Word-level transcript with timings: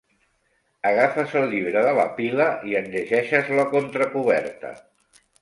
Agafes 0.91 1.35
el 1.41 1.45
llibre 1.51 1.83
de 1.87 1.91
la 1.99 2.05
pila 2.21 2.47
i 2.71 2.73
en 2.81 2.89
llegeixes 2.97 3.53
la 3.61 3.67
contracoberta. 3.77 4.75